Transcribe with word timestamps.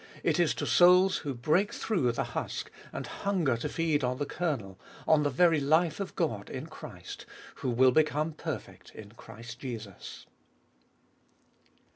It 0.23 0.39
is 0.39 0.55
to 0.55 0.65
souls 0.65 1.17
who 1.17 1.35
break 1.35 1.71
through 1.71 2.11
the 2.13 2.23
husk, 2.23 2.71
and 2.91 3.05
hunger 3.05 3.55
to 3.57 3.69
feed 3.69 4.03
on 4.03 4.17
the 4.17 4.25
kernel, 4.25 4.79
on 5.07 5.21
the 5.21 5.29
very 5.29 5.59
life 5.59 5.99
of 5.99 6.15
God 6.15 6.49
in 6.49 6.65
Christ, 6.65 7.27
who 7.57 7.69
will 7.69 7.91
become 7.91 8.33
perfect 8.33 8.89
in 8.95 9.11
Christ 9.11 9.59
Jesus. 9.59 10.25